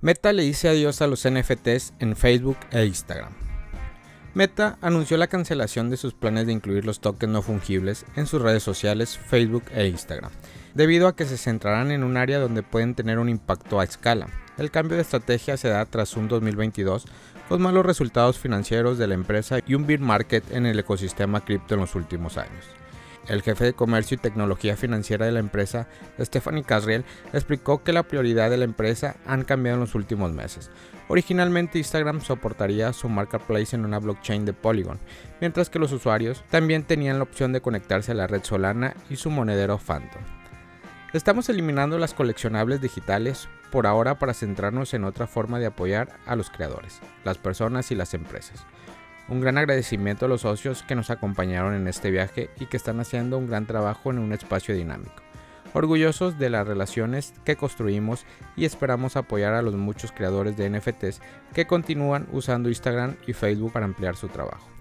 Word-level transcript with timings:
Meta 0.00 0.32
le 0.32 0.44
dice 0.44 0.68
adiós 0.68 1.02
a 1.02 1.08
los 1.08 1.28
NFTs 1.28 1.92
en 1.98 2.14
Facebook 2.14 2.56
e 2.70 2.84
Instagram. 2.86 3.32
Meta 4.32 4.78
anunció 4.80 5.16
la 5.16 5.26
cancelación 5.26 5.90
de 5.90 5.96
sus 5.96 6.14
planes 6.14 6.46
de 6.46 6.52
incluir 6.52 6.86
los 6.86 7.00
tokens 7.00 7.32
no 7.32 7.42
fungibles 7.42 8.06
en 8.14 8.28
sus 8.28 8.40
redes 8.40 8.62
sociales 8.62 9.18
Facebook 9.18 9.64
e 9.74 9.88
Instagram, 9.88 10.30
debido 10.74 11.08
a 11.08 11.16
que 11.16 11.24
se 11.24 11.36
centrarán 11.36 11.90
en 11.90 12.04
un 12.04 12.16
área 12.16 12.38
donde 12.38 12.62
pueden 12.62 12.94
tener 12.94 13.18
un 13.18 13.28
impacto 13.28 13.80
a 13.80 13.84
escala. 13.84 14.28
El 14.56 14.70
cambio 14.70 14.94
de 14.94 15.02
estrategia 15.02 15.56
se 15.56 15.68
da 15.68 15.84
tras 15.84 16.16
un 16.16 16.28
2022 16.28 17.06
con 17.48 17.60
malos 17.60 17.84
resultados 17.84 18.38
financieros 18.38 18.98
de 18.98 19.08
la 19.08 19.14
empresa 19.14 19.58
y 19.66 19.74
un 19.74 19.84
bear 19.84 19.98
market 19.98 20.44
en 20.52 20.66
el 20.66 20.78
ecosistema 20.78 21.44
cripto 21.44 21.74
en 21.74 21.80
los 21.80 21.96
últimos 21.96 22.38
años. 22.38 22.64
El 23.28 23.42
jefe 23.42 23.64
de 23.64 23.72
comercio 23.74 24.14
y 24.14 24.18
tecnología 24.18 24.76
financiera 24.76 25.26
de 25.26 25.32
la 25.32 25.38
empresa, 25.38 25.86
Stephanie 26.18 26.64
Casriel, 26.64 27.04
explicó 27.34 27.84
que 27.84 27.92
la 27.92 28.02
prioridad 28.02 28.48
de 28.48 28.56
la 28.56 28.64
empresa 28.64 29.16
han 29.26 29.44
cambiado 29.44 29.76
en 29.76 29.82
los 29.82 29.94
últimos 29.94 30.32
meses. 30.32 30.70
Originalmente 31.08 31.78
Instagram 31.78 32.22
soportaría 32.22 32.92
su 32.94 33.08
marketplace 33.10 33.76
en 33.76 33.84
una 33.84 33.98
blockchain 33.98 34.46
de 34.46 34.54
Polygon, 34.54 34.98
mientras 35.40 35.68
que 35.68 35.78
los 35.78 35.92
usuarios 35.92 36.42
también 36.50 36.84
tenían 36.84 37.18
la 37.18 37.24
opción 37.24 37.52
de 37.52 37.60
conectarse 37.60 38.12
a 38.12 38.14
la 38.14 38.26
red 38.26 38.42
Solana 38.42 38.94
y 39.10 39.16
su 39.16 39.30
monedero 39.30 39.78
Phantom. 39.78 40.22
Estamos 41.12 41.48
eliminando 41.48 41.98
las 41.98 42.14
coleccionables 42.14 42.80
digitales 42.80 43.48
por 43.70 43.86
ahora 43.86 44.18
para 44.18 44.34
centrarnos 44.34 44.94
en 44.94 45.04
otra 45.04 45.26
forma 45.26 45.58
de 45.58 45.66
apoyar 45.66 46.08
a 46.26 46.36
los 46.36 46.50
creadores, 46.50 47.00
las 47.24 47.38
personas 47.38 47.90
y 47.90 47.94
las 47.94 48.14
empresas. 48.14 48.64
Un 49.28 49.40
gran 49.40 49.58
agradecimiento 49.58 50.24
a 50.24 50.28
los 50.28 50.40
socios 50.40 50.82
que 50.82 50.94
nos 50.94 51.10
acompañaron 51.10 51.74
en 51.74 51.86
este 51.86 52.10
viaje 52.10 52.48
y 52.58 52.66
que 52.66 52.78
están 52.78 52.98
haciendo 52.98 53.36
un 53.36 53.46
gran 53.46 53.66
trabajo 53.66 54.10
en 54.10 54.18
un 54.18 54.32
espacio 54.32 54.74
dinámico. 54.74 55.22
Orgullosos 55.74 56.38
de 56.38 56.48
las 56.48 56.66
relaciones 56.66 57.34
que 57.44 57.56
construimos 57.56 58.24
y 58.56 58.64
esperamos 58.64 59.16
apoyar 59.16 59.52
a 59.52 59.60
los 59.60 59.74
muchos 59.74 60.12
creadores 60.12 60.56
de 60.56 60.70
NFTs 60.70 61.20
que 61.52 61.66
continúan 61.66 62.26
usando 62.32 62.70
Instagram 62.70 63.16
y 63.26 63.34
Facebook 63.34 63.72
para 63.72 63.84
ampliar 63.84 64.16
su 64.16 64.28
trabajo. 64.28 64.77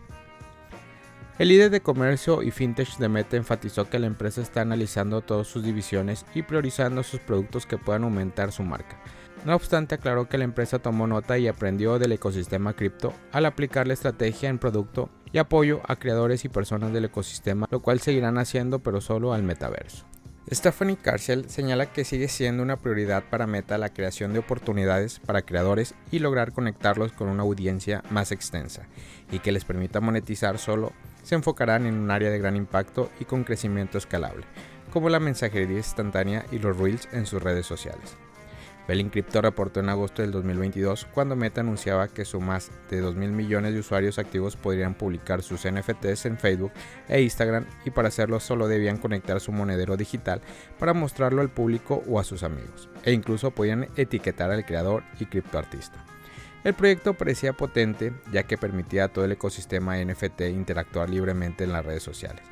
El 1.40 1.50
líder 1.50 1.70
de 1.70 1.82
comercio 1.82 2.42
y 2.42 2.52
fintech 2.52 2.98
de 2.98 3.10
Meta 3.10 3.38
enfatizó 3.38 3.90
que 3.90 4.00
la 4.00 4.08
empresa 4.08 4.42
está 4.42 4.62
analizando 4.62 5.22
todas 5.22 5.48
sus 5.48 5.64
divisiones 5.64 6.26
y 6.34 6.42
priorizando 6.42 7.04
sus 7.04 7.20
productos 7.20 7.66
que 7.66 7.78
puedan 7.78 8.04
aumentar 8.04 8.52
su 8.52 8.64
marca 8.64 8.98
no 9.46 9.56
obstante, 9.56 9.96
aclaró 9.96 10.28
que 10.28 10.38
la 10.38 10.44
empresa 10.44 10.80
tomó 10.80 11.08
nota 11.08 11.38
y 11.38 11.48
aprendió 11.48 12.00
del 12.00 12.12
ecosistema 12.12 12.74
cripto 12.74 13.14
al 13.32 13.46
aplicar 13.46 13.88
la 13.88 13.94
estrategia 13.94 14.50
en 14.50 14.60
producto 14.60 15.10
y 15.32 15.38
apoyo 15.38 15.82
a 15.88 15.96
creadores 15.96 16.44
y 16.44 16.50
personas 16.50 16.92
del 16.92 17.06
ecosistema, 17.06 17.68
lo 17.72 17.82
cual 17.82 18.02
seguirán 18.02 18.38
haciendo 18.38 18.80
pero 18.80 19.00
solo 19.00 19.34
al 19.34 19.44
metaverso. 19.44 20.06
Stephanie 20.52 20.98
Carcel 20.98 21.50
señala 21.50 21.88
que 21.88 22.06
sigue 22.06 22.28
siendo 22.30 22.64
una 22.64 22.78
prioridad 22.78 23.24
para 23.30 23.48
Meta 23.48 23.78
la 23.78 23.94
creación 23.94 24.34
de 24.34 24.40
oportunidades 24.40 25.20
para 25.20 25.42
creadores 25.42 25.94
y 26.12 26.20
lograr 26.20 26.54
conectarlos 26.54 27.14
con 27.14 27.28
una 27.28 27.44
audiencia 27.44 28.04
más 28.10 28.32
extensa 28.32 28.88
y 29.32 29.40
que 29.40 29.52
les 29.52 29.66
permita 29.66 30.00
monetizar 30.00 30.58
solo 30.58 30.94
se 31.28 31.36
enfocarán 31.36 31.86
en 31.86 31.96
un 31.96 32.10
área 32.10 32.30
de 32.30 32.40
gran 32.40 32.56
impacto 32.56 33.12
y 33.20 33.26
con 33.26 33.44
crecimiento 33.44 33.98
escalable, 33.98 34.46
como 34.94 35.10
la 35.10 35.20
mensajería 35.20 35.76
instantánea 35.76 36.46
y 36.54 36.60
los 36.60 36.78
reels 36.78 37.10
en 37.12 37.26
sus 37.26 37.44
redes 37.44 37.66
sociales. 37.66 38.16
Crypto 39.12 39.42
reportó 39.42 39.82
en 39.82 39.90
agosto 39.90 40.22
del 40.22 40.32
2022 40.32 41.06
cuando 41.14 41.36
Meta 41.36 41.60
anunciaba 41.60 42.08
que 42.08 42.24
su 42.24 42.40
más 42.40 42.72
de 42.90 43.02
2 43.02 43.16
mil 43.16 43.32
millones 43.34 43.74
de 43.74 43.82
usuarios 43.82 44.20
activos 44.20 44.56
podrían 44.56 44.94
publicar 44.94 45.44
sus 45.44 45.70
NFTs 45.70 46.28
en 46.28 46.38
Facebook 46.38 46.72
e 47.10 47.22
Instagram 47.22 47.66
y 47.84 47.90
para 47.90 48.08
hacerlo 48.08 48.40
solo 48.40 48.70
debían 48.70 48.96
conectar 48.96 49.42
su 49.42 49.52
monedero 49.52 49.98
digital 49.98 50.40
para 50.80 50.94
mostrarlo 50.94 51.42
al 51.42 51.50
público 51.50 52.02
o 52.08 52.22
a 52.22 52.24
sus 52.24 52.44
amigos, 52.44 52.88
e 53.04 53.12
incluso 53.12 53.52
podían 53.52 53.90
etiquetar 53.98 54.50
al 54.50 54.66
creador 54.66 55.04
y 55.20 55.26
criptoartista. 55.26 56.06
El 56.64 56.74
proyecto 56.74 57.14
parecía 57.14 57.54
potente 57.54 58.14
ya 58.32 58.44
que 58.44 58.58
permitía 58.58 59.06
a 59.06 59.08
todo 59.08 59.26
el 59.26 59.32
ecosistema 59.32 59.98
NFT 59.98 60.42
interactuar 60.42 61.10
libremente 61.10 61.64
en 61.64 61.72
las 61.72 61.86
redes 61.86 62.04
sociales. 62.04 62.44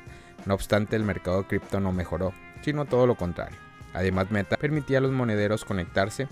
No 0.46 0.54
obstante, 0.54 0.96
el 0.96 1.02
mercado 1.02 1.46
cripto 1.46 1.80
no 1.80 1.92
mejoró, 1.92 2.32
sino 2.62 2.84
todo 2.84 3.06
lo 3.06 3.16
contrario. 3.16 3.58
Además, 3.92 4.30
Meta 4.30 4.56
permitía 4.56 4.98
a 4.98 5.00
los 5.00 5.12
monederos 5.12 5.64
conectarse 5.64 6.28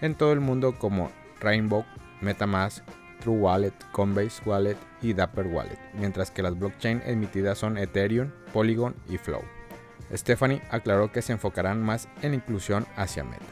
en 0.00 0.14
todo 0.14 0.32
el 0.32 0.40
mundo 0.40 0.78
como 0.78 1.10
Rainbow, 1.40 1.84
MetaMask, 2.20 2.84
True 3.20 3.38
Wallet, 3.38 3.72
Coinbase 3.92 4.42
Wallet 4.44 4.76
y 5.02 5.14
Dapper 5.14 5.46
Wallet, 5.46 5.78
mientras 5.94 6.30
que 6.30 6.42
las 6.42 6.58
blockchains 6.58 7.06
emitidas 7.06 7.58
son 7.58 7.78
Ethereum, 7.78 8.30
Polygon 8.52 8.94
y 9.08 9.18
Flow. 9.18 9.42
Stephanie 10.12 10.62
aclaró 10.70 11.10
que 11.10 11.22
se 11.22 11.32
enfocarán 11.32 11.82
más 11.82 12.08
en 12.22 12.34
inclusión 12.34 12.86
hacia 12.96 13.24
Meta. 13.24 13.44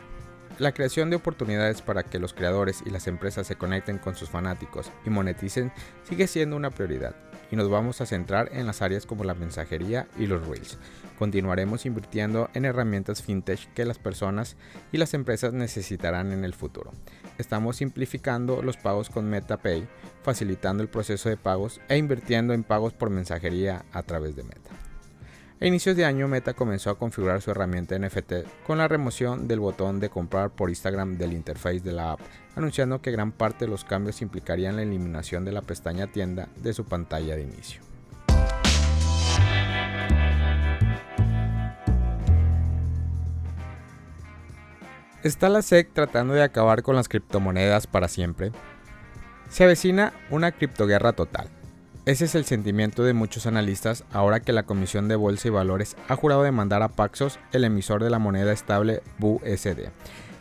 La 0.58 0.70
creación 0.70 1.10
de 1.10 1.16
oportunidades 1.16 1.82
para 1.82 2.04
que 2.04 2.20
los 2.20 2.32
creadores 2.32 2.84
y 2.86 2.90
las 2.90 3.08
empresas 3.08 3.44
se 3.44 3.56
conecten 3.56 3.98
con 3.98 4.14
sus 4.14 4.30
fanáticos 4.30 4.88
y 5.04 5.10
moneticen 5.10 5.72
sigue 6.04 6.28
siendo 6.28 6.54
una 6.54 6.70
prioridad, 6.70 7.16
y 7.50 7.56
nos 7.56 7.68
vamos 7.68 8.00
a 8.00 8.06
centrar 8.06 8.50
en 8.52 8.64
las 8.64 8.80
áreas 8.80 9.04
como 9.04 9.24
la 9.24 9.34
mensajería 9.34 10.06
y 10.16 10.26
los 10.26 10.46
reels. 10.46 10.78
Continuaremos 11.18 11.86
invirtiendo 11.86 12.50
en 12.54 12.66
herramientas 12.66 13.20
fintech 13.20 13.72
que 13.74 13.84
las 13.84 13.98
personas 13.98 14.56
y 14.92 14.98
las 14.98 15.12
empresas 15.14 15.52
necesitarán 15.52 16.30
en 16.30 16.44
el 16.44 16.54
futuro. 16.54 16.92
Estamos 17.36 17.78
simplificando 17.78 18.62
los 18.62 18.76
pagos 18.76 19.10
con 19.10 19.28
MetaPay, 19.28 19.88
facilitando 20.22 20.84
el 20.84 20.88
proceso 20.88 21.28
de 21.28 21.36
pagos 21.36 21.80
e 21.88 21.96
invirtiendo 21.96 22.54
en 22.54 22.62
pagos 22.62 22.92
por 22.92 23.10
mensajería 23.10 23.84
a 23.92 24.04
través 24.04 24.36
de 24.36 24.44
Meta. 24.44 24.83
A 25.60 25.66
inicios 25.66 25.96
de 25.96 26.04
año 26.04 26.26
Meta 26.26 26.52
comenzó 26.52 26.90
a 26.90 26.98
configurar 26.98 27.40
su 27.40 27.52
herramienta 27.52 27.96
NFT 27.96 28.64
con 28.66 28.78
la 28.78 28.88
remoción 28.88 29.46
del 29.46 29.60
botón 29.60 30.00
de 30.00 30.10
comprar 30.10 30.50
por 30.50 30.68
Instagram 30.68 31.16
del 31.16 31.32
interface 31.32 31.78
de 31.78 31.92
la 31.92 32.12
app, 32.12 32.20
anunciando 32.56 33.00
que 33.00 33.12
gran 33.12 33.30
parte 33.30 33.64
de 33.64 33.70
los 33.70 33.84
cambios 33.84 34.20
implicarían 34.20 34.74
la 34.74 34.82
eliminación 34.82 35.44
de 35.44 35.52
la 35.52 35.62
pestaña 35.62 36.08
tienda 36.08 36.48
de 36.56 36.74
su 36.74 36.84
pantalla 36.84 37.36
de 37.36 37.42
inicio. 37.42 37.80
¿Está 45.22 45.48
la 45.48 45.62
SEC 45.62 45.92
tratando 45.92 46.34
de 46.34 46.42
acabar 46.42 46.82
con 46.82 46.96
las 46.96 47.08
criptomonedas 47.08 47.86
para 47.86 48.08
siempre? 48.08 48.50
Se 49.48 49.64
avecina 49.64 50.12
una 50.30 50.50
criptoguerra 50.50 51.12
total. 51.12 51.48
Ese 52.06 52.26
es 52.26 52.34
el 52.34 52.44
sentimiento 52.44 53.02
de 53.02 53.14
muchos 53.14 53.46
analistas 53.46 54.04
ahora 54.12 54.40
que 54.40 54.52
la 54.52 54.64
Comisión 54.64 55.08
de 55.08 55.16
Bolsa 55.16 55.48
y 55.48 55.50
Valores 55.50 55.96
ha 56.06 56.16
jurado 56.16 56.42
demandar 56.42 56.82
a 56.82 56.88
Paxos, 56.88 57.38
el 57.52 57.64
emisor 57.64 58.04
de 58.04 58.10
la 58.10 58.18
moneda 58.18 58.52
estable 58.52 59.02
BUSD. 59.16 59.88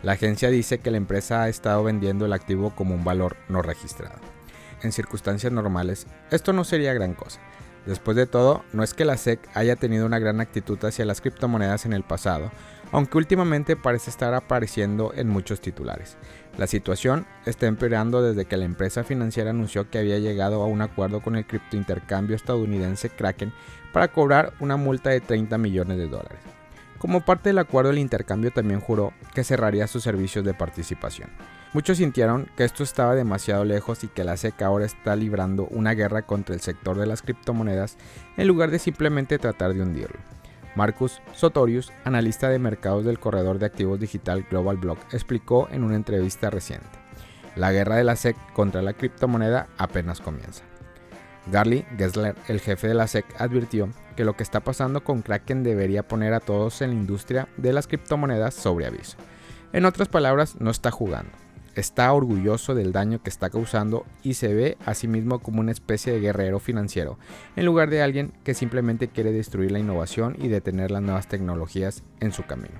La 0.03 0.11
agencia 0.11 0.49
dice 0.49 0.79
que 0.79 0.91
la 0.91 0.97
empresa 0.97 1.41
ha 1.41 1.47
estado 1.47 1.81
vendiendo 1.81 2.25
el 2.25 2.33
activo 2.33 2.71
como 2.71 2.95
un 2.95 3.05
valor 3.05 3.37
no 3.47 3.61
registrado. 3.61 4.19
En 4.81 4.91
circunstancias 4.91 5.53
normales, 5.53 6.05
esto 6.31 6.51
no 6.51 6.65
sería 6.65 6.93
gran 6.93 7.13
cosa. 7.13 7.39
Después 7.85 8.15
de 8.15 8.27
todo, 8.27 8.63
no 8.71 8.83
es 8.83 8.93
que 8.93 9.05
la 9.05 9.17
SEC 9.17 9.39
haya 9.53 9.75
tenido 9.75 10.05
una 10.05 10.19
gran 10.19 10.39
actitud 10.39 10.77
hacia 10.85 11.05
las 11.05 11.19
criptomonedas 11.19 11.85
en 11.85 11.93
el 11.93 12.03
pasado, 12.03 12.49
aunque 12.93 13.17
últimamente 13.17 13.75
parece 13.75 14.09
estar 14.09 14.33
apareciendo 14.33 15.11
en 15.15 15.27
muchos 15.27 15.59
titulares. 15.59 16.15
La 16.57 16.67
situación 16.67 17.25
está 17.45 17.65
empeorando 17.65 18.21
desde 18.21 18.45
que 18.45 18.55
la 18.55 18.65
empresa 18.65 19.03
financiera 19.03 19.49
anunció 19.49 19.89
que 19.89 19.97
había 19.97 20.19
llegado 20.19 20.61
a 20.61 20.67
un 20.67 20.81
acuerdo 20.81 21.19
con 21.19 21.35
el 21.35 21.45
criptointercambio 21.45 22.35
estadounidense 22.35 23.09
Kraken 23.09 23.51
para 23.91 24.07
cobrar 24.07 24.53
una 24.59 24.77
multa 24.77 25.09
de 25.09 25.21
30 25.21 25.57
millones 25.57 25.97
de 25.97 26.07
dólares. 26.07 26.39
Como 26.99 27.25
parte 27.25 27.49
del 27.49 27.59
acuerdo, 27.59 27.89
el 27.89 27.97
intercambio 27.97 28.51
también 28.51 28.79
juró 28.79 29.11
que 29.33 29.43
cerraría 29.43 29.87
sus 29.87 30.03
servicios 30.03 30.45
de 30.45 30.53
participación. 30.53 31.29
Muchos 31.73 31.97
sintieron 31.97 32.47
que 32.55 32.65
esto 32.65 32.83
estaba 32.83 33.15
demasiado 33.15 33.65
lejos 33.65 34.03
y 34.03 34.07
que 34.07 34.23
la 34.23 34.37
SEC 34.37 34.61
ahora 34.61 34.85
está 34.85 35.15
librando 35.15 35.65
una 35.71 35.95
guerra 35.95 36.21
contra 36.21 36.53
el 36.53 36.61
sector 36.61 36.99
de 36.99 37.07
las 37.07 37.23
criptomonedas 37.23 37.97
en 38.37 38.47
lugar 38.47 38.69
de 38.69 38.77
simplemente 38.77 39.39
tratar 39.39 39.73
de 39.73 39.81
hundirlo. 39.81 40.19
Marcus 40.75 41.19
Sotorius, 41.33 41.91
analista 42.03 42.49
de 42.49 42.59
mercados 42.59 43.05
del 43.05 43.19
corredor 43.19 43.57
de 43.57 43.65
activos 43.65 43.99
digital 43.99 44.45
Global 44.51 44.77
Block, 44.77 44.99
explicó 45.13 45.67
en 45.71 45.83
una 45.83 45.95
entrevista 45.95 46.51
reciente. 46.51 46.87
La 47.55 47.71
guerra 47.71 47.95
de 47.95 48.03
la 48.03 48.15
SEC 48.15 48.37
contra 48.53 48.83
la 48.83 48.93
criptomoneda 48.93 49.67
apenas 49.79 50.21
comienza. 50.21 50.63
Garly 51.51 51.85
Gessler, 51.97 52.35
el 52.49 52.59
jefe 52.59 52.87
de 52.87 52.93
la 52.93 53.07
SEC, 53.07 53.25
advirtió 53.39 53.89
que 54.15 54.25
lo 54.25 54.37
que 54.37 54.43
está 54.43 54.59
pasando 54.59 55.03
con 55.03 55.23
Kraken 55.23 55.63
debería 55.63 56.07
poner 56.07 56.35
a 56.35 56.39
todos 56.39 56.83
en 56.83 56.91
la 56.91 56.95
industria 56.95 57.47
de 57.57 57.73
las 57.73 57.87
criptomonedas 57.87 58.53
sobre 58.53 58.85
aviso. 58.85 59.17
En 59.73 59.85
otras 59.85 60.07
palabras, 60.07 60.57
no 60.59 60.69
está 60.69 60.91
jugando 60.91 61.42
está 61.75 62.11
orgulloso 62.13 62.75
del 62.75 62.91
daño 62.91 63.21
que 63.21 63.29
está 63.29 63.49
causando 63.49 64.05
y 64.21 64.35
se 64.35 64.53
ve 64.53 64.77
a 64.85 64.93
sí 64.93 65.07
mismo 65.07 65.39
como 65.39 65.59
una 65.59 65.71
especie 65.71 66.13
de 66.13 66.19
guerrero 66.19 66.59
financiero, 66.59 67.17
en 67.55 67.65
lugar 67.65 67.89
de 67.89 68.01
alguien 68.01 68.33
que 68.43 68.53
simplemente 68.53 69.07
quiere 69.07 69.31
destruir 69.31 69.71
la 69.71 69.79
innovación 69.79 70.35
y 70.39 70.47
detener 70.47 70.91
las 70.91 71.01
nuevas 71.01 71.27
tecnologías 71.27 72.03
en 72.19 72.31
su 72.31 72.43
camino. 72.43 72.75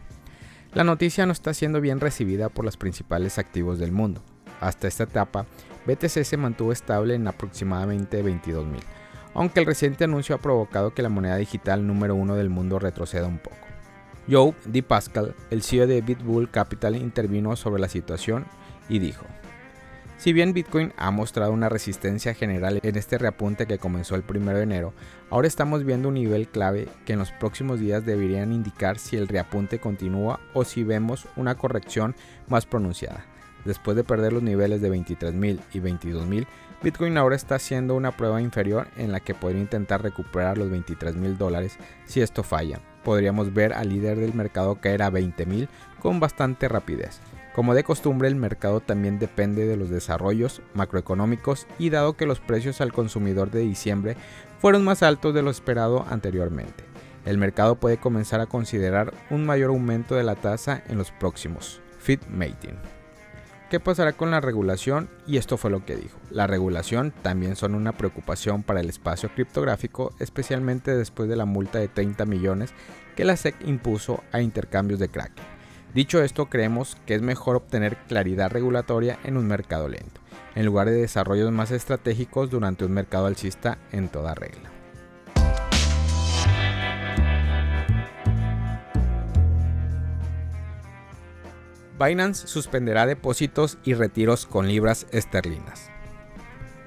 La 0.73 0.83
noticia 0.83 1.25
no 1.25 1.31
está 1.31 1.53
siendo 1.53 1.81
bien 1.81 1.99
recibida 1.99 2.49
por 2.49 2.65
los 2.65 2.77
principales 2.77 3.37
activos 3.37 3.77
del 3.79 3.91
mundo. 3.91 4.21
Hasta 4.59 4.87
esta 4.87 5.03
etapa, 5.03 5.45
BTC 5.85 6.23
se 6.23 6.37
mantuvo 6.37 6.71
estable 6.71 7.15
en 7.15 7.27
aproximadamente 7.27 8.23
22.000, 8.23 8.79
aunque 9.33 9.59
el 9.59 9.65
reciente 9.65 10.05
anuncio 10.05 10.35
ha 10.35 10.39
provocado 10.39 10.93
que 10.93 11.01
la 11.01 11.09
moneda 11.09 11.35
digital 11.35 11.85
número 11.85 12.15
uno 12.15 12.35
del 12.35 12.49
mundo 12.49 12.79
retroceda 12.79 13.27
un 13.27 13.39
poco. 13.39 13.57
Joe 14.29 14.53
D. 14.65 14.85
El 15.49 15.63
CEO 15.63 15.85
de 15.85 16.01
BitBull 16.01 16.49
Capital, 16.49 16.95
intervino 16.95 17.55
sobre 17.55 17.81
la 17.81 17.89
situación 17.89 18.45
y 18.89 18.99
dijo, 18.99 19.25
si 20.23 20.31
bien 20.31 20.53
Bitcoin 20.53 20.93
ha 20.95 21.11
mostrado 21.11 21.51
una 21.51 21.67
resistencia 21.67 22.33
general 22.33 22.79
en 22.81 22.95
este 22.95 23.17
reapunte 23.17 23.67
que 23.67 23.77
comenzó 23.77 24.15
el 24.15 24.23
1 24.25 24.53
de 24.53 24.63
enero, 24.63 24.93
ahora 25.29 25.49
estamos 25.49 25.83
viendo 25.83 26.07
un 26.07 26.13
nivel 26.13 26.47
clave 26.47 26.87
que 27.05 27.11
en 27.11 27.19
los 27.19 27.31
próximos 27.31 27.81
días 27.81 28.05
deberían 28.05 28.53
indicar 28.53 28.99
si 28.99 29.17
el 29.17 29.27
reapunte 29.27 29.79
continúa 29.79 30.39
o 30.53 30.63
si 30.63 30.83
vemos 30.83 31.27
una 31.35 31.55
corrección 31.55 32.15
más 32.47 32.65
pronunciada. 32.65 33.25
Después 33.65 33.97
de 33.97 34.05
perder 34.05 34.31
los 34.31 34.43
niveles 34.43 34.81
de 34.81 34.91
23.000 34.91 35.59
y 35.73 35.79
22.000, 35.79 36.47
Bitcoin 36.81 37.17
ahora 37.17 37.35
está 37.35 37.55
haciendo 37.55 37.95
una 37.95 38.15
prueba 38.15 38.41
inferior 38.41 38.87
en 38.95 39.11
la 39.11 39.19
que 39.19 39.35
podría 39.35 39.61
intentar 39.61 40.03
recuperar 40.03 40.57
los 40.57 40.69
23.000 40.69 41.35
dólares 41.37 41.77
si 42.05 42.21
esto 42.21 42.43
falla. 42.43 42.79
Podríamos 43.03 43.53
ver 43.53 43.73
al 43.73 43.89
líder 43.89 44.17
del 44.19 44.33
mercado 44.33 44.75
caer 44.75 45.01
a 45.01 45.11
20.000 45.11 45.67
con 45.99 46.21
bastante 46.21 46.69
rapidez. 46.69 47.19
Como 47.55 47.75
de 47.75 47.83
costumbre, 47.83 48.27
el 48.27 48.35
mercado 48.35 48.79
también 48.79 49.19
depende 49.19 49.65
de 49.65 49.77
los 49.77 49.89
desarrollos 49.89 50.61
macroeconómicos 50.73 51.67
y 51.77 51.89
dado 51.89 52.13
que 52.13 52.25
los 52.25 52.39
precios 52.39 52.81
al 52.81 52.93
consumidor 52.93 53.51
de 53.51 53.59
diciembre 53.59 54.17
fueron 54.59 54.83
más 54.83 55.03
altos 55.03 55.33
de 55.33 55.43
lo 55.43 55.51
esperado 55.51 56.05
anteriormente, 56.09 56.83
el 57.25 57.37
mercado 57.37 57.75
puede 57.75 57.97
comenzar 57.97 58.41
a 58.41 58.47
considerar 58.47 59.13
un 59.29 59.45
mayor 59.45 59.69
aumento 59.69 60.15
de 60.15 60.23
la 60.23 60.35
tasa 60.35 60.83
en 60.87 60.97
los 60.97 61.11
próximos. 61.11 61.81
Fit 61.99 62.25
Mating. 62.27 62.75
¿Qué 63.69 63.79
pasará 63.79 64.13
con 64.13 64.29
la 64.29 64.41
regulación? 64.41 65.09
Y 65.25 65.37
esto 65.37 65.57
fue 65.57 65.71
lo 65.71 65.85
que 65.85 65.95
dijo. 65.95 66.19
La 66.29 66.47
regulación 66.47 67.13
también 67.21 67.55
son 67.55 67.75
una 67.75 67.93
preocupación 67.93 68.61
para 68.61 68.81
el 68.81 68.89
espacio 68.89 69.29
criptográfico, 69.33 70.13
especialmente 70.19 70.95
después 70.95 71.29
de 71.29 71.37
la 71.37 71.45
multa 71.45 71.79
de 71.79 71.87
30 71.87 72.25
millones 72.25 72.73
que 73.15 73.25
la 73.25 73.37
SEC 73.37 73.55
impuso 73.65 74.21
a 74.31 74.41
intercambios 74.41 74.99
de 74.99 75.09
Kraken. 75.09 75.52
Dicho 75.93 76.23
esto, 76.23 76.47
creemos 76.47 76.97
que 77.05 77.13
es 77.13 77.21
mejor 77.21 77.55
obtener 77.55 77.97
claridad 78.07 78.51
regulatoria 78.51 79.19
en 79.23 79.37
un 79.37 79.45
mercado 79.45 79.87
lento, 79.87 80.21
en 80.55 80.65
lugar 80.65 80.89
de 80.89 80.93
desarrollos 80.93 81.51
más 81.51 81.69
estratégicos 81.69 82.49
durante 82.49 82.83
un 82.83 82.93
mercado 82.93 83.27
alcista 83.27 83.77
en 83.91 84.09
toda 84.09 84.33
regla. 84.33 84.71
Binance 91.99 92.47
suspenderá 92.47 93.05
depósitos 93.05 93.77
y 93.83 93.93
retiros 93.93 94.47
con 94.47 94.67
libras 94.67 95.05
esterlinas. 95.11 95.91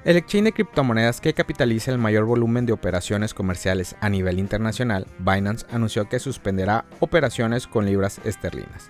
El 0.03 0.17
exchange 0.17 0.43
de 0.45 0.51
criptomonedas 0.53 1.21
que 1.21 1.33
capitaliza 1.33 1.91
el 1.91 1.97
mayor 1.97 2.25
volumen 2.25 2.65
de 2.65 2.73
operaciones 2.73 3.33
comerciales 3.33 3.95
a 4.01 4.09
nivel 4.09 4.37
internacional, 4.37 5.07
Binance 5.19 5.65
anunció 5.71 6.09
que 6.09 6.19
suspenderá 6.19 6.85
operaciones 6.99 7.67
con 7.67 7.85
libras 7.85 8.19
esterlinas. 8.25 8.89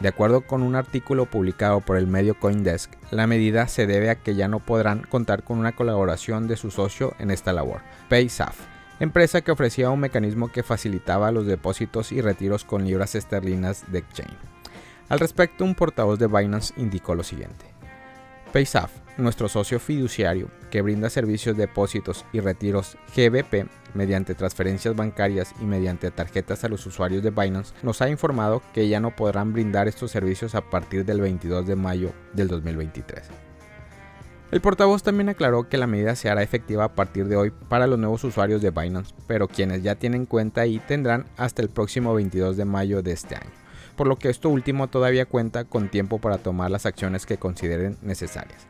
De 0.00 0.08
acuerdo 0.08 0.40
con 0.40 0.62
un 0.62 0.76
artículo 0.76 1.26
publicado 1.26 1.80
por 1.80 1.98
el 1.98 2.06
medio 2.06 2.38
Coindesk, 2.38 2.90
la 3.10 3.26
medida 3.26 3.68
se 3.68 3.86
debe 3.86 4.08
a 4.08 4.14
que 4.14 4.34
ya 4.34 4.48
no 4.48 4.58
podrán 4.58 5.02
contar 5.02 5.44
con 5.44 5.58
una 5.58 5.72
colaboración 5.72 6.48
de 6.48 6.56
su 6.56 6.70
socio 6.70 7.14
en 7.18 7.30
esta 7.30 7.52
labor, 7.52 7.82
PaySaf, 8.08 8.58
empresa 8.98 9.42
que 9.42 9.52
ofrecía 9.52 9.90
un 9.90 10.00
mecanismo 10.00 10.48
que 10.48 10.62
facilitaba 10.62 11.32
los 11.32 11.46
depósitos 11.46 12.12
y 12.12 12.22
retiros 12.22 12.64
con 12.64 12.86
libras 12.86 13.14
esterlinas 13.14 13.84
de 13.92 13.98
exchange. 13.98 14.38
Al 15.10 15.18
respecto, 15.18 15.64
un 15.64 15.74
portavoz 15.74 16.18
de 16.18 16.28
Binance 16.28 16.72
indicó 16.78 17.14
lo 17.14 17.22
siguiente. 17.22 17.66
PaySaf, 18.54 18.90
nuestro 19.20 19.48
socio 19.48 19.78
fiduciario 19.78 20.48
que 20.70 20.82
brinda 20.82 21.10
servicios 21.10 21.56
de 21.56 21.66
depósitos 21.66 22.24
y 22.32 22.40
retiros 22.40 22.96
GBP 23.16 23.68
mediante 23.94 24.34
transferencias 24.34 24.94
bancarias 24.94 25.54
y 25.60 25.64
mediante 25.64 26.10
tarjetas 26.10 26.64
a 26.64 26.68
los 26.68 26.86
usuarios 26.86 27.22
de 27.22 27.30
Binance, 27.30 27.74
nos 27.82 28.00
ha 28.02 28.08
informado 28.08 28.62
que 28.72 28.88
ya 28.88 29.00
no 29.00 29.14
podrán 29.14 29.52
brindar 29.52 29.88
estos 29.88 30.10
servicios 30.10 30.54
a 30.54 30.62
partir 30.62 31.04
del 31.04 31.20
22 31.20 31.66
de 31.66 31.76
mayo 31.76 32.12
del 32.32 32.48
2023. 32.48 33.28
El 34.50 34.60
portavoz 34.60 35.02
también 35.02 35.28
aclaró 35.28 35.68
que 35.68 35.78
la 35.78 35.86
medida 35.86 36.16
se 36.16 36.28
hará 36.28 36.42
efectiva 36.42 36.84
a 36.84 36.94
partir 36.94 37.28
de 37.28 37.36
hoy 37.36 37.52
para 37.68 37.86
los 37.86 37.98
nuevos 37.98 38.24
usuarios 38.24 38.60
de 38.62 38.70
Binance, 38.70 39.14
pero 39.26 39.46
quienes 39.46 39.82
ya 39.82 39.94
tienen 39.94 40.26
cuenta 40.26 40.62
ahí 40.62 40.80
tendrán 40.88 41.26
hasta 41.36 41.62
el 41.62 41.68
próximo 41.68 42.14
22 42.14 42.56
de 42.56 42.64
mayo 42.64 43.02
de 43.02 43.12
este 43.12 43.36
año 43.36 43.60
por 44.00 44.06
lo 44.06 44.16
que 44.16 44.30
esto 44.30 44.48
último 44.48 44.88
todavía 44.88 45.26
cuenta 45.26 45.66
con 45.66 45.90
tiempo 45.90 46.20
para 46.20 46.38
tomar 46.38 46.70
las 46.70 46.86
acciones 46.86 47.26
que 47.26 47.36
consideren 47.36 47.98
necesarias. 48.00 48.69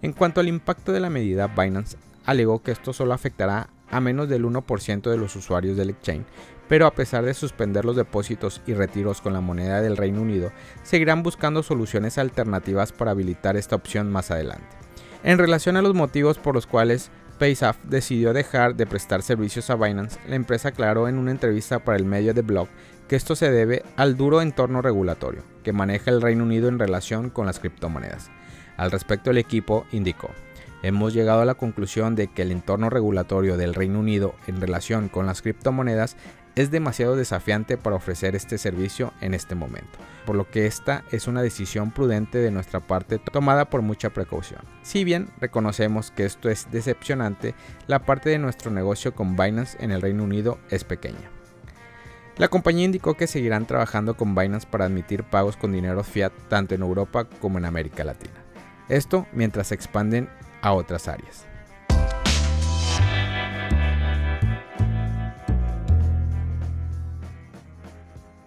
En 0.00 0.12
cuanto 0.12 0.40
al 0.40 0.48
impacto 0.48 0.92
de 0.92 1.00
la 1.00 1.10
medida, 1.10 1.48
Binance 1.48 1.96
alegó 2.24 2.62
que 2.62 2.70
esto 2.70 2.92
solo 2.92 3.14
afectará 3.14 3.68
a 3.90 4.00
menos 4.00 4.28
del 4.28 4.44
1% 4.44 5.10
de 5.10 5.16
los 5.16 5.34
usuarios 5.34 5.76
del 5.76 5.90
exchange, 5.90 6.26
pero 6.68 6.86
a 6.86 6.92
pesar 6.92 7.24
de 7.24 7.34
suspender 7.34 7.84
los 7.84 7.96
depósitos 7.96 8.60
y 8.66 8.74
retiros 8.74 9.20
con 9.20 9.32
la 9.32 9.40
moneda 9.40 9.80
del 9.80 9.96
Reino 9.96 10.22
Unido, 10.22 10.52
seguirán 10.84 11.22
buscando 11.22 11.62
soluciones 11.62 12.18
alternativas 12.18 12.92
para 12.92 13.10
habilitar 13.10 13.56
esta 13.56 13.76
opción 13.76 14.12
más 14.12 14.30
adelante. 14.30 14.66
En 15.24 15.38
relación 15.38 15.76
a 15.76 15.82
los 15.82 15.94
motivos 15.94 16.38
por 16.38 16.54
los 16.54 16.66
cuales 16.66 17.10
PaySaf 17.38 17.78
decidió 17.84 18.32
dejar 18.32 18.76
de 18.76 18.86
prestar 18.86 19.22
servicios 19.22 19.70
a 19.70 19.76
Binance, 19.76 20.20
la 20.28 20.36
empresa 20.36 20.68
aclaró 20.68 21.08
en 21.08 21.18
una 21.18 21.32
entrevista 21.32 21.80
para 21.80 21.96
el 21.96 22.04
medio 22.04 22.34
de 22.34 22.42
Blog 22.42 22.68
que 23.08 23.16
esto 23.16 23.34
se 23.34 23.50
debe 23.50 23.82
al 23.96 24.16
duro 24.16 24.42
entorno 24.42 24.82
regulatorio 24.82 25.42
que 25.64 25.72
maneja 25.72 26.10
el 26.10 26.20
Reino 26.20 26.44
Unido 26.44 26.68
en 26.68 26.78
relación 26.78 27.30
con 27.30 27.46
las 27.46 27.58
criptomonedas. 27.58 28.30
Al 28.78 28.92
respecto 28.92 29.32
el 29.32 29.38
equipo 29.38 29.86
indicó, 29.90 30.30
hemos 30.84 31.12
llegado 31.12 31.42
a 31.42 31.44
la 31.44 31.56
conclusión 31.56 32.14
de 32.14 32.28
que 32.28 32.42
el 32.42 32.52
entorno 32.52 32.88
regulatorio 32.88 33.56
del 33.56 33.74
Reino 33.74 33.98
Unido 33.98 34.36
en 34.46 34.60
relación 34.60 35.08
con 35.08 35.26
las 35.26 35.42
criptomonedas 35.42 36.16
es 36.54 36.70
demasiado 36.70 37.16
desafiante 37.16 37.76
para 37.76 37.96
ofrecer 37.96 38.36
este 38.36 38.56
servicio 38.56 39.12
en 39.20 39.34
este 39.34 39.56
momento, 39.56 39.98
por 40.24 40.36
lo 40.36 40.48
que 40.48 40.66
esta 40.66 41.02
es 41.10 41.26
una 41.26 41.42
decisión 41.42 41.90
prudente 41.90 42.38
de 42.38 42.52
nuestra 42.52 42.78
parte 42.78 43.18
tomada 43.18 43.68
por 43.68 43.82
mucha 43.82 44.10
precaución. 44.10 44.60
Si 44.82 45.02
bien 45.02 45.28
reconocemos 45.40 46.12
que 46.12 46.24
esto 46.24 46.48
es 46.48 46.68
decepcionante, 46.70 47.56
la 47.88 48.04
parte 48.04 48.30
de 48.30 48.38
nuestro 48.38 48.70
negocio 48.70 49.12
con 49.12 49.36
Binance 49.36 49.76
en 49.80 49.90
el 49.90 50.02
Reino 50.02 50.22
Unido 50.22 50.58
es 50.70 50.84
pequeña. 50.84 51.30
La 52.36 52.46
compañía 52.46 52.84
indicó 52.84 53.14
que 53.14 53.26
seguirán 53.26 53.66
trabajando 53.66 54.16
con 54.16 54.36
Binance 54.36 54.68
para 54.68 54.84
admitir 54.84 55.24
pagos 55.24 55.56
con 55.56 55.72
dinero 55.72 56.04
fiat 56.04 56.32
tanto 56.48 56.76
en 56.76 56.82
Europa 56.82 57.24
como 57.40 57.58
en 57.58 57.64
América 57.64 58.04
Latina. 58.04 58.47
Esto 58.88 59.26
mientras 59.32 59.68
se 59.68 59.74
expanden 59.74 60.28
a 60.62 60.72
otras 60.72 61.08
áreas. 61.08 61.46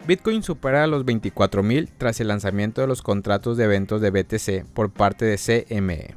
Bitcoin 0.07 0.41
supera 0.41 0.87
los 0.87 1.05
24.000 1.05 1.89
tras 1.97 2.19
el 2.19 2.27
lanzamiento 2.27 2.81
de 2.81 2.87
los 2.87 3.01
contratos 3.01 3.55
de 3.55 3.65
eventos 3.65 4.01
de 4.01 4.09
BTC 4.09 4.65
por 4.73 4.91
parte 4.91 5.25
de 5.25 5.37
CME. 5.37 6.15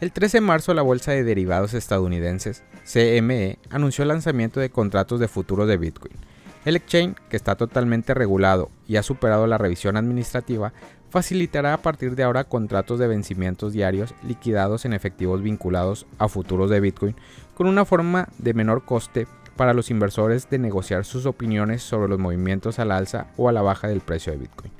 El 0.00 0.12
13 0.12 0.38
de 0.38 0.40
marzo 0.40 0.72
la 0.72 0.80
bolsa 0.80 1.12
de 1.12 1.22
derivados 1.22 1.74
estadounidenses, 1.74 2.64
CME, 2.90 3.58
anunció 3.68 4.02
el 4.02 4.08
lanzamiento 4.08 4.58
de 4.58 4.70
contratos 4.70 5.20
de 5.20 5.28
futuro 5.28 5.66
de 5.66 5.76
Bitcoin, 5.76 6.14
el 6.64 6.76
exchange, 6.76 7.16
que 7.28 7.36
está 7.36 7.54
totalmente 7.54 8.14
regulado 8.14 8.70
y 8.86 8.96
ha 8.96 9.02
superado 9.02 9.46
la 9.46 9.58
revisión 9.58 9.96
administrativa, 9.96 10.72
facilitará 11.08 11.74
a 11.74 11.82
partir 11.82 12.14
de 12.14 12.22
ahora 12.22 12.44
contratos 12.44 12.98
de 12.98 13.08
vencimientos 13.08 13.72
diarios 13.72 14.14
liquidados 14.22 14.84
en 14.84 14.92
efectivos 14.92 15.42
vinculados 15.42 16.06
a 16.18 16.28
futuros 16.28 16.70
de 16.70 16.80
Bitcoin 16.80 17.16
con 17.54 17.66
una 17.66 17.84
forma 17.84 18.28
de 18.38 18.54
menor 18.54 18.84
coste 18.84 19.26
para 19.56 19.74
los 19.74 19.90
inversores 19.90 20.48
de 20.48 20.58
negociar 20.58 21.04
sus 21.04 21.26
opiniones 21.26 21.82
sobre 21.82 22.08
los 22.08 22.18
movimientos 22.18 22.78
al 22.78 22.92
alza 22.92 23.26
o 23.36 23.48
a 23.48 23.52
la 23.52 23.62
baja 23.62 23.88
del 23.88 24.00
precio 24.00 24.32
de 24.32 24.38
Bitcoin. 24.38 24.72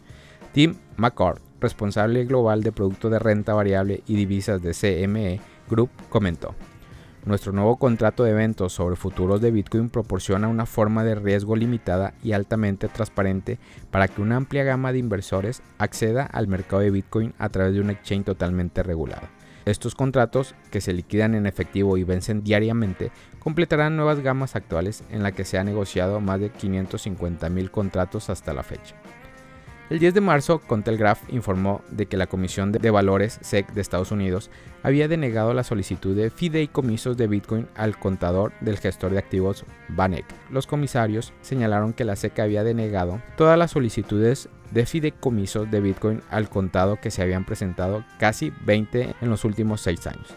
Tim 0.53 0.77
McCord, 0.97 1.41
responsable 1.61 2.25
global 2.25 2.63
de 2.63 2.73
producto 2.73 3.11
de 3.11 3.19
renta 3.19 3.53
variable 3.53 4.03
y 4.07 4.17
divisas 4.17 4.63
de 4.63 4.73
CME 4.73 5.41
Group, 5.69 5.91
comentó. 6.09 6.55
Nuestro 7.27 7.53
nuevo 7.53 7.77
contrato 7.77 8.25
de 8.25 8.31
eventos 8.31 8.73
sobre 8.73 8.97
futuros 8.97 9.43
de 9.43 9.51
Bitcoin 9.51 9.91
proporciona 9.91 10.49
una 10.49 10.65
forma 10.65 11.05
de 11.05 11.15
riesgo 11.15 11.55
limitada 11.55 12.15
y 12.23 12.33
altamente 12.33 12.89
transparente 12.89 13.59
para 13.91 14.09
que 14.09 14.23
una 14.23 14.37
amplia 14.37 14.65
gama 14.65 14.91
de 14.93 15.01
inversores 15.01 15.63
acceda 15.77 16.23
al 16.25 16.49
mercado 16.49 16.81
de 16.81 16.91
Bitcoin 16.91 17.35
a 17.39 17.51
través 17.51 17.75
de 17.75 17.81
un 17.81 17.91
exchange 17.91 18.25
totalmente 18.25 18.83
regulado. 18.83 19.29
Estos 19.67 19.95
contratos, 19.95 20.55
que 20.71 20.81
se 20.81 20.95
liquidan 20.95 21.35
en 21.35 21.45
efectivo 21.45 21.99
y 21.99 22.05
vencen 22.05 22.43
diariamente, 22.43 23.13
completarán 23.39 23.97
nuevas 23.97 24.21
gamas 24.21 24.57
actuales 24.57 25.05
en 25.11 25.23
la 25.23 25.33
que 25.33 25.45
se 25.45 25.59
ha 25.59 25.65
negociado 25.65 26.21
más 26.21 26.41
de 26.41 26.51
550 26.51 27.51
mil 27.51 27.71
contratos 27.71 28.31
hasta 28.31 28.55
la 28.55 28.63
fecha. 28.63 28.97
El 29.91 29.99
10 29.99 30.15
de 30.15 30.21
marzo, 30.21 30.61
Contelgraph 30.61 31.19
informó 31.31 31.83
de 31.91 32.07
que 32.07 32.17
la 32.17 32.29
Comisión 32.29 32.71
de 32.71 32.91
Valores 32.93 33.41
SEC 33.43 33.73
de 33.73 33.81
Estados 33.81 34.13
Unidos 34.13 34.49
había 34.85 35.09
denegado 35.09 35.53
la 35.53 35.65
solicitud 35.65 36.15
de 36.15 36.31
fideicomisos 36.31 37.17
de 37.17 37.27
Bitcoin 37.27 37.67
al 37.75 37.99
contador 37.99 38.53
del 38.61 38.79
gestor 38.79 39.11
de 39.11 39.19
activos 39.19 39.65
Banek. 39.89 40.27
Los 40.49 40.69
comisarios 40.69 41.33
señalaron 41.41 41.93
que 41.93 42.05
la 42.05 42.15
SEC 42.15 42.39
había 42.39 42.63
denegado 42.63 43.21
todas 43.37 43.59
las 43.59 43.73
solicitudes 43.73 44.49
de 44.71 44.87
fideicomisos 44.87 45.69
de 45.69 45.81
Bitcoin 45.81 46.23
al 46.31 46.49
contado 46.49 47.01
que 47.01 47.11
se 47.11 47.23
habían 47.23 47.45
presentado 47.45 48.05
casi 48.21 48.53
20 48.65 49.17
en 49.21 49.29
los 49.29 49.45
últimos 49.45 49.81
6 49.81 50.07
años. 50.07 50.29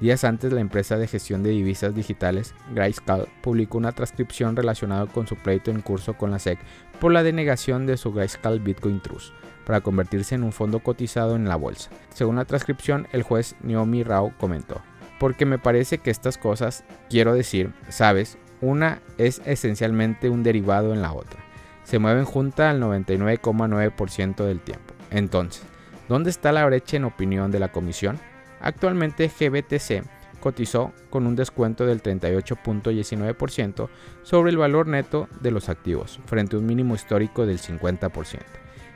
Días 0.00 0.24
antes, 0.24 0.52
la 0.52 0.60
empresa 0.60 0.98
de 0.98 1.06
gestión 1.06 1.42
de 1.42 1.50
divisas 1.50 1.94
digitales, 1.94 2.54
Grayscale, 2.74 3.28
publicó 3.40 3.78
una 3.78 3.92
transcripción 3.92 4.54
relacionada 4.54 5.06
con 5.06 5.26
su 5.26 5.36
pleito 5.36 5.70
en 5.70 5.80
curso 5.80 6.14
con 6.14 6.30
la 6.30 6.38
SEC 6.38 6.58
por 7.00 7.12
la 7.12 7.22
denegación 7.22 7.86
de 7.86 7.96
su 7.96 8.12
Grayscale 8.12 8.58
Bitcoin 8.58 9.00
Trust. 9.00 9.32
para 9.64 9.80
convertirse 9.80 10.34
en 10.34 10.44
un 10.44 10.52
fondo 10.52 10.80
cotizado 10.80 11.34
en 11.34 11.48
la 11.48 11.56
bolsa. 11.56 11.90
Según 12.14 12.36
la 12.36 12.44
transcripción, 12.44 13.08
el 13.12 13.22
juez 13.22 13.56
Naomi 13.62 14.04
Rao 14.04 14.32
comentó, 14.38 14.80
porque 15.18 15.44
me 15.44 15.58
parece 15.58 15.98
que 15.98 16.10
estas 16.10 16.38
cosas, 16.38 16.84
quiero 17.10 17.34
decir, 17.34 17.72
sabes, 17.88 18.38
una 18.60 19.00
es 19.18 19.42
esencialmente 19.44 20.28
un 20.28 20.42
derivado 20.42 20.92
en 20.92 21.02
la 21.02 21.12
otra. 21.12 21.40
Se 21.82 21.98
mueven 21.98 22.26
juntas 22.26 22.74
al 22.74 22.80
99,9% 22.80 24.44
del 24.44 24.60
tiempo. 24.60 24.94
Entonces, 25.10 25.64
¿dónde 26.08 26.30
está 26.30 26.52
la 26.52 26.64
brecha 26.66 26.96
en 26.96 27.04
opinión 27.04 27.50
de 27.50 27.58
la 27.58 27.72
comisión? 27.72 28.20
Actualmente 28.60 29.28
GBTC 29.28 30.04
cotizó 30.40 30.92
con 31.10 31.26
un 31.26 31.34
descuento 31.36 31.86
del 31.86 32.02
38.19% 32.02 33.88
sobre 34.22 34.50
el 34.50 34.58
valor 34.58 34.86
neto 34.86 35.28
de 35.40 35.50
los 35.50 35.68
activos, 35.68 36.20
frente 36.26 36.56
a 36.56 36.58
un 36.58 36.66
mínimo 36.66 36.94
histórico 36.94 37.46
del 37.46 37.58
50%. 37.58 38.40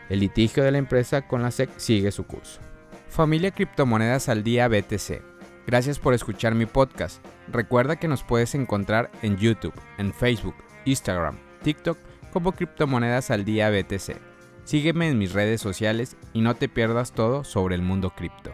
El 0.08 0.20
litigio 0.20 0.62
de 0.62 0.72
la 0.72 0.78
empresa 0.78 1.26
con 1.26 1.42
la 1.42 1.50
SEC 1.50 1.70
sigue 1.76 2.10
su 2.12 2.24
curso. 2.24 2.60
Familia 3.08 3.50
Criptomonedas 3.50 4.28
al 4.28 4.44
Día 4.44 4.68
BTC. 4.68 5.22
Gracias 5.66 5.98
por 5.98 6.14
escuchar 6.14 6.54
mi 6.54 6.66
podcast. 6.66 7.24
Recuerda 7.48 7.96
que 7.96 8.08
nos 8.08 8.22
puedes 8.22 8.54
encontrar 8.54 9.10
en 9.22 9.36
YouTube, 9.36 9.74
en 9.98 10.12
Facebook, 10.12 10.54
Instagram, 10.84 11.36
TikTok 11.62 11.98
como 12.32 12.52
Criptomonedas 12.52 13.30
al 13.30 13.44
Día 13.44 13.70
BTC. 13.70 14.16
Sígueme 14.64 15.08
en 15.08 15.18
mis 15.18 15.32
redes 15.32 15.60
sociales 15.60 16.16
y 16.32 16.42
no 16.42 16.54
te 16.54 16.68
pierdas 16.68 17.12
todo 17.12 17.44
sobre 17.44 17.74
el 17.74 17.82
mundo 17.82 18.10
cripto. 18.10 18.52